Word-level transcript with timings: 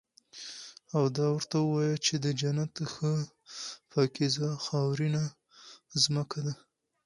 او 0.95 1.03
دا 1.17 1.25
ورته 1.35 1.57
ووايه 1.61 1.95
چې 2.05 2.13
د 2.23 2.25
جنت 2.39 2.73
ښه 2.93 3.11
پاکيزه 3.91 4.49
خاورينه 4.65 5.23
زمکه 6.03 6.39
ده 6.45 6.53